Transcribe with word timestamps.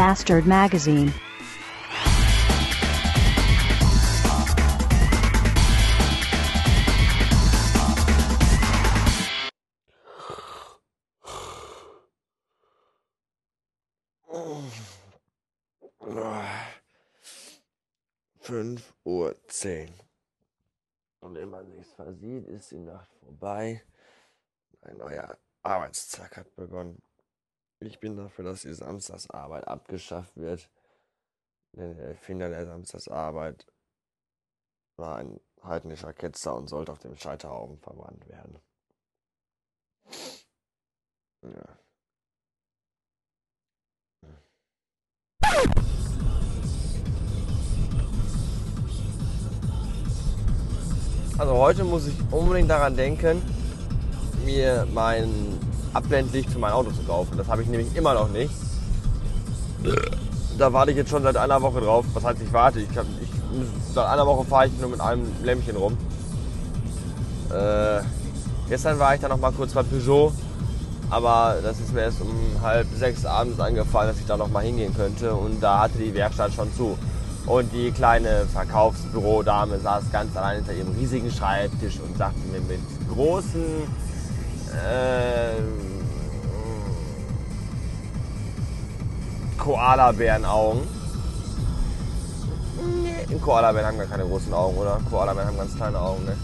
Bastard 0.00 0.46
Magazine. 0.46 1.12
Fünf 18.40 18.94
Uhr 19.04 19.36
zehn. 19.48 19.92
Und 21.20 21.34
wenn 21.34 21.50
man 21.50 21.70
sich's 21.72 21.92
versieht, 21.92 22.46
ist 22.46 22.70
die 22.70 22.78
Nacht 22.78 23.12
vorbei. 23.22 23.82
Ein 24.80 24.96
neuer 24.96 25.36
Arbeitstag 25.62 26.38
hat 26.38 26.56
begonnen. 26.56 27.02
Ich 27.82 27.98
bin 27.98 28.14
dafür, 28.16 28.44
dass 28.44 28.60
die 28.62 28.74
Samstagsarbeit 28.74 29.66
abgeschafft 29.66 30.36
wird. 30.36 30.70
Denn 31.72 31.96
der 31.96 32.08
Erfinder 32.08 32.50
der 32.50 32.66
Samstagsarbeit 32.66 33.66
war 34.96 35.16
ein 35.16 35.40
heidnischer 35.62 36.12
Ketzer 36.12 36.54
und 36.56 36.68
sollte 36.68 36.92
auf 36.92 36.98
dem 36.98 37.16
Scheiterhaufen 37.16 37.78
verbrannt 37.78 38.28
werden. 38.28 38.58
Ja. 41.42 41.78
Also 51.38 51.54
heute 51.54 51.84
muss 51.84 52.06
ich 52.06 52.20
unbedingt 52.30 52.68
daran 52.68 52.94
denken, 52.94 53.40
mir 54.44 54.84
Abblendlicht 55.92 56.50
für 56.50 56.58
mein 56.58 56.72
Auto 56.72 56.90
zu 56.90 57.02
kaufen. 57.02 57.36
Das 57.36 57.48
habe 57.48 57.62
ich 57.62 57.68
nämlich 57.68 57.94
immer 57.96 58.14
noch 58.14 58.28
nicht. 58.28 58.54
Da 60.58 60.72
warte 60.72 60.90
ich 60.90 60.96
jetzt 60.96 61.10
schon 61.10 61.22
seit 61.22 61.36
einer 61.36 61.60
Woche 61.62 61.80
drauf. 61.80 62.04
Was 62.14 62.24
heißt 62.24 62.40
ich 62.42 62.52
warte? 62.52 62.80
Ich, 62.80 62.96
hab, 62.96 63.06
ich 63.20 63.28
seit 63.94 64.06
einer 64.06 64.26
Woche 64.26 64.44
fahre 64.44 64.66
ich 64.66 64.72
nur 64.80 64.90
mit 64.90 65.00
einem 65.00 65.26
Lämpchen 65.42 65.76
rum. 65.76 65.96
Äh, 67.50 68.02
gestern 68.68 68.98
war 68.98 69.14
ich 69.14 69.20
dann 69.20 69.30
noch 69.30 69.40
mal 69.40 69.52
kurz 69.52 69.72
bei 69.72 69.82
Peugeot, 69.82 70.32
aber 71.10 71.56
das 71.62 71.80
ist 71.80 71.92
mir 71.92 72.02
erst 72.02 72.20
um 72.20 72.30
halb 72.62 72.86
sechs 72.96 73.24
abends 73.24 73.58
eingefallen, 73.58 74.10
dass 74.10 74.20
ich 74.20 74.26
da 74.26 74.36
noch 74.36 74.48
mal 74.48 74.62
hingehen 74.62 74.94
könnte 74.94 75.34
und 75.34 75.60
da 75.60 75.80
hatte 75.80 75.98
die 75.98 76.14
Werkstatt 76.14 76.52
schon 76.52 76.72
zu. 76.74 76.96
Und 77.46 77.72
die 77.72 77.90
kleine 77.90 78.46
Verkaufsbürodame 78.52 79.80
saß 79.80 80.04
ganz 80.12 80.36
allein 80.36 80.56
hinter 80.56 80.74
ihrem 80.74 80.94
riesigen 80.96 81.30
Schreibtisch 81.30 81.98
und 81.98 82.16
sagte 82.16 82.38
mir 82.52 82.60
mit 82.60 82.80
großen 83.12 83.64
äh, 84.72 85.60
Koala-Bären-Augen. 89.58 90.80
Nee, 93.02 93.36
Koala-Bären 93.40 93.86
haben 93.86 93.98
gar 93.98 94.06
keine 94.06 94.24
großen 94.24 94.52
Augen, 94.52 94.76
oder? 94.78 95.00
Koala-Bären 95.10 95.48
haben 95.48 95.58
ganz 95.58 95.76
kleine 95.76 96.00
Augen, 96.00 96.24
ne? 96.24 96.36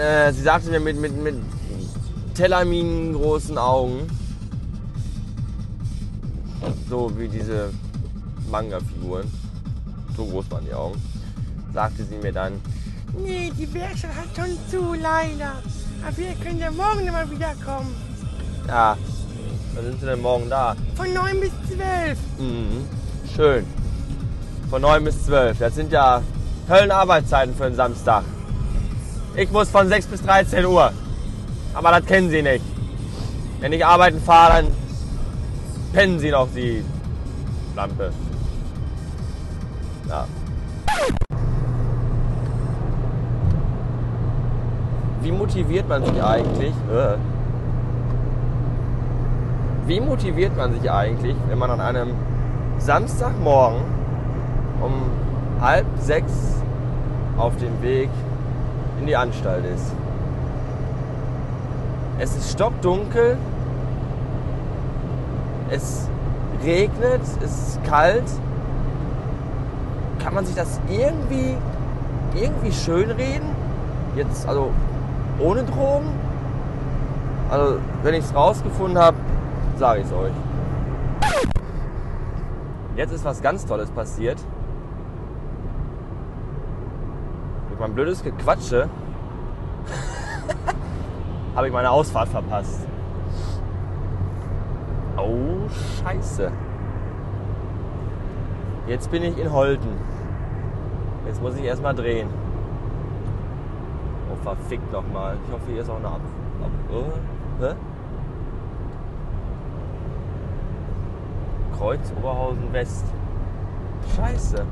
Äh, 0.00 0.32
sie 0.32 0.42
sagte 0.42 0.70
mir 0.70 0.80
mit, 0.80 0.98
mit, 0.98 1.16
mit 1.22 1.36
Telaminen 2.34 3.12
großen 3.12 3.58
Augen. 3.58 4.06
So 6.88 7.18
wie 7.18 7.28
diese 7.28 7.70
Manga-Figuren. 8.50 9.30
So 10.16 10.26
groß 10.26 10.50
waren 10.50 10.64
die 10.64 10.74
Augen. 10.74 11.00
Sagte 11.74 12.04
sie 12.04 12.16
mir 12.16 12.32
dann, 12.32 12.60
Nee, 13.16 13.52
die 13.58 13.72
Werkstatt 13.74 14.10
hat 14.16 14.36
schon 14.36 14.58
zu, 14.70 14.94
leider. 14.94 15.52
Aber 16.06 16.16
wir 16.16 16.34
können 16.42 16.58
ja 16.58 16.70
morgen 16.70 17.06
immer 17.06 17.30
wiederkommen. 17.30 17.94
ja, 18.66 18.96
wann 19.74 19.84
sind 19.84 20.00
sie 20.00 20.06
denn 20.06 20.22
morgen 20.22 20.48
da? 20.48 20.74
Von 20.96 21.12
9 21.12 21.40
bis 21.40 21.50
12. 21.68 22.18
Mhm. 22.38 22.88
Schön. 23.34 23.66
Von 24.70 24.82
9 24.82 25.04
bis 25.04 25.24
12. 25.24 25.58
Das 25.58 25.74
sind 25.74 25.92
ja 25.92 26.22
Höllenarbeitszeiten 26.68 27.54
für 27.54 27.66
einen 27.66 27.76
Samstag. 27.76 28.24
Ich 29.36 29.50
muss 29.50 29.68
von 29.68 29.88
6 29.88 30.06
bis 30.06 30.22
13 30.22 30.64
Uhr. 30.64 30.92
Aber 31.74 31.90
das 31.90 32.04
kennen 32.06 32.30
Sie 32.30 32.42
nicht. 32.42 32.64
Wenn 33.60 33.72
ich 33.72 33.84
arbeiten 33.84 34.20
fahre, 34.20 34.62
dann 34.62 34.72
pennen 35.92 36.18
Sie 36.18 36.30
noch 36.30 36.48
die 36.54 36.84
Lampe. 37.76 38.12
Ja. 40.08 40.26
Wie 45.22 45.30
motiviert 45.30 45.88
man 45.88 46.04
sich 46.04 46.20
eigentlich? 46.20 46.72
Äh, 46.92 47.16
wie 49.86 50.00
motiviert 50.00 50.56
man 50.56 50.72
sich 50.72 50.90
eigentlich, 50.90 51.36
wenn 51.48 51.58
man 51.58 51.70
an 51.70 51.80
einem 51.80 52.10
Samstagmorgen 52.78 53.82
um 54.82 54.92
halb 55.60 55.86
sechs 56.00 56.32
auf 57.36 57.56
dem 57.56 57.80
Weg 57.82 58.10
in 59.00 59.06
die 59.06 59.14
Anstalt 59.14 59.64
ist? 59.64 59.92
Es 62.18 62.36
ist 62.36 62.52
stockdunkel, 62.52 63.36
es 65.70 66.08
regnet, 66.64 67.20
es 67.44 67.68
ist 67.68 67.84
kalt. 67.84 68.24
Kann 70.18 70.34
man 70.34 70.46
sich 70.46 70.56
das 70.56 70.80
irgendwie, 70.88 71.56
irgendwie 72.34 72.72
schönreden? 72.72 73.50
Jetzt, 74.16 74.48
also 74.48 74.70
ohne 75.42 75.64
Drogen? 75.64 76.06
Also, 77.50 77.78
wenn 78.02 78.14
ich 78.14 78.24
es 78.24 78.34
rausgefunden 78.34 78.98
habe, 78.98 79.16
sage 79.76 80.00
ich 80.00 80.06
es 80.06 80.12
euch. 80.12 80.32
Jetzt 82.96 83.12
ist 83.12 83.24
was 83.24 83.42
ganz 83.42 83.66
Tolles 83.66 83.90
passiert. 83.90 84.38
Durch 87.68 87.80
mein 87.80 87.94
blödes 87.94 88.22
Gequatsche 88.22 88.88
habe 91.56 91.66
ich 91.66 91.72
meine 91.72 91.90
Ausfahrt 91.90 92.28
verpasst. 92.28 92.86
Oh, 95.16 95.68
scheiße. 96.02 96.50
Jetzt 98.86 99.10
bin 99.10 99.22
ich 99.22 99.38
in 99.38 99.52
Holten. 99.52 99.96
Jetzt 101.26 101.42
muss 101.42 101.56
ich 101.56 101.64
erstmal 101.64 101.94
drehen. 101.94 102.28
Oh, 104.32 104.36
verfickt 104.42 104.90
nochmal. 104.92 105.36
Ich 105.46 105.52
hoffe, 105.52 105.70
hier 105.70 105.82
ist 105.82 105.90
auch 105.90 105.96
eine 105.96 106.08
Ab... 106.08 106.20
Ab 106.62 106.70
äh? 106.90 107.64
Hä? 107.64 107.74
Kreuz 111.76 112.12
Oberhausen 112.18 112.72
West. 112.72 113.04
Scheiße. 114.16 114.64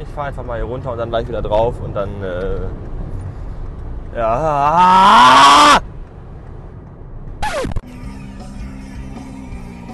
Ich 0.00 0.08
fahre 0.08 0.28
einfach 0.28 0.44
mal 0.44 0.56
hier 0.56 0.64
runter 0.64 0.92
und 0.92 0.98
dann 0.98 1.10
gleich 1.10 1.28
wieder 1.28 1.42
drauf 1.42 1.74
und 1.82 1.94
dann. 1.94 2.22
Äh, 2.22 2.60
ja. 4.16 5.78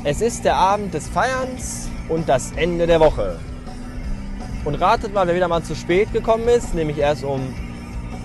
Es 0.05 0.21
ist 0.21 0.45
der 0.45 0.57
Abend 0.57 0.95
des 0.95 1.09
Feierns 1.09 1.89
und 2.09 2.29
das 2.29 2.53
Ende 2.53 2.87
der 2.87 3.01
Woche. 3.01 3.41
Und 4.65 4.77
ratet 4.77 5.13
mal, 5.13 5.27
wer 5.27 5.35
wieder 5.35 5.49
mal 5.49 5.63
zu 5.63 5.75
spät 5.75 6.13
gekommen 6.13 6.47
ist, 6.49 6.75
nämlich 6.75 6.99
erst 6.99 7.25
um 7.25 7.55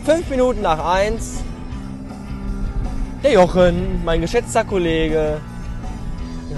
fünf 0.03 0.29
Minuten 0.29 0.61
nach 0.61 0.83
eins. 0.83 1.43
Der 3.23 3.33
Jochen, 3.33 4.03
mein 4.03 4.21
geschätzter 4.21 4.63
Kollege. 4.63 5.39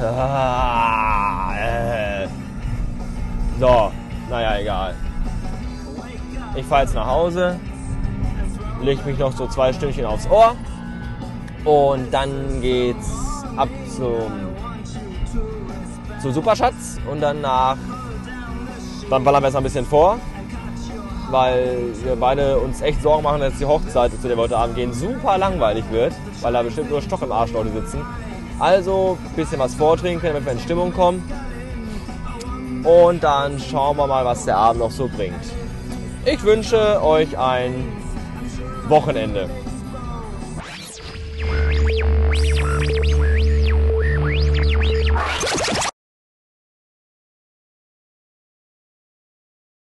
Ah, 0.01 1.53
äh. 1.55 2.27
So, 3.59 3.91
naja, 4.29 4.59
egal. 4.59 4.95
Ich 6.55 6.65
fahre 6.65 6.83
jetzt 6.83 6.95
nach 6.95 7.05
Hause, 7.05 7.59
leg 8.81 9.03
mich 9.05 9.17
noch 9.17 9.31
so 9.31 9.47
zwei 9.47 9.73
Stündchen 9.73 10.05
aufs 10.05 10.27
Ohr 10.29 10.55
und 11.65 12.11
dann 12.13 12.61
geht's 12.61 13.11
ab 13.55 13.69
zum, 13.95 14.31
zu 16.21 16.31
Superschatz 16.31 16.99
und 17.09 17.21
danach, 17.21 17.77
dann 19.09 19.23
ballern 19.23 19.41
wir 19.41 19.47
jetzt 19.47 19.55
ein 19.55 19.63
bisschen 19.63 19.85
vor, 19.85 20.19
weil 21.33 21.77
wir 22.03 22.15
beide 22.15 22.59
uns 22.59 22.81
echt 22.81 23.01
Sorgen 23.01 23.23
machen, 23.23 23.41
dass 23.41 23.57
die 23.57 23.65
Hochzeit, 23.65 24.11
zu 24.11 24.27
der 24.27 24.37
wir 24.37 24.43
heute 24.43 24.55
Abend 24.55 24.75
gehen, 24.75 24.93
super 24.93 25.39
langweilig 25.39 25.83
wird, 25.89 26.13
weil 26.41 26.53
da 26.53 26.61
bestimmt 26.61 26.91
nur 26.91 27.01
Stoch 27.01 27.23
im 27.23 27.31
Arsch 27.31 27.51
Leute 27.51 27.71
sitzen. 27.71 28.01
Also 28.59 29.17
ein 29.25 29.35
bisschen 29.35 29.57
was 29.57 29.73
vortrinken, 29.73 30.27
damit 30.27 30.45
wir 30.45 30.51
in 30.51 30.59
Stimmung 30.59 30.93
kommen. 30.93 31.27
Und 32.83 33.23
dann 33.23 33.59
schauen 33.59 33.97
wir 33.97 34.05
mal, 34.05 34.23
was 34.23 34.45
der 34.45 34.57
Abend 34.57 34.81
noch 34.81 34.91
so 34.91 35.07
bringt. 35.07 35.43
Ich 36.25 36.43
wünsche 36.43 37.01
euch 37.03 37.35
ein 37.35 37.73
Wochenende. 38.87 39.49